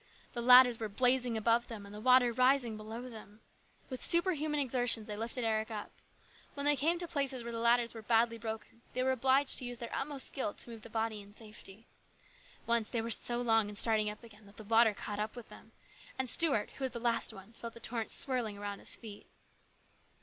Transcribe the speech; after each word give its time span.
The 0.33 0.41
ladders 0.41 0.79
were 0.79 0.89
blazing 0.89 1.37
above 1.37 1.67
them 1.67 1.85
and 1.85 1.93
the 1.93 2.01
water 2.01 2.33
rising 2.33 2.75
below 2.75 3.07
them. 3.07 3.39
With 3.87 4.03
superhuman 4.03 4.57
THE 4.57 4.63
RESCUE. 4.63 4.71
71 4.71 4.83
exertions 4.83 5.07
they 5.07 5.15
lifted 5.15 5.43
Eric 5.43 5.69
up. 5.69 5.91
When 6.55 6.65
they 6.65 6.75
came 6.75 6.97
to 6.97 7.07
places 7.07 7.43
where 7.43 7.51
the 7.51 7.59
ladders 7.59 7.93
were 7.93 8.01
badly 8.01 8.39
broken 8.39 8.81
they 8.93 9.03
were 9.03 9.11
obliged 9.11 9.59
to 9.59 9.65
use 9.65 9.77
their 9.77 9.93
utmost 9.95 10.25
skill 10.25 10.55
to 10.55 10.69
move 10.71 10.81
the 10.81 10.89
body 10.89 11.21
in 11.21 11.35
safety. 11.35 11.85
Once 12.65 12.89
they 12.89 13.03
were 13.03 13.11
so 13.11 13.41
long 13.41 13.69
in 13.69 13.75
starting 13.75 14.09
up 14.09 14.23
again 14.23 14.47
that 14.47 14.57
the 14.57 14.63
water 14.63 14.95
caught 14.95 15.19
up 15.19 15.35
with 15.35 15.49
them, 15.49 15.71
and 16.17 16.27
Stuart, 16.27 16.71
who 16.79 16.83
was 16.83 16.89
the 16.89 16.99
last 16.99 17.31
one, 17.31 17.53
felt 17.53 17.75
the 17.75 17.79
torrent 17.79 18.09
swirling 18.09 18.57
around 18.57 18.79
his 18.79 18.95
feet. 18.95 19.27